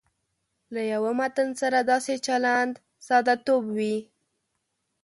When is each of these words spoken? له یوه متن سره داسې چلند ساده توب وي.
له 0.73 0.81
یوه 0.93 1.11
متن 1.19 1.49
سره 1.61 1.79
داسې 1.91 2.13
چلند 2.27 2.73
ساده 3.07 3.35
توب 3.45 3.63
وي. 3.77 3.97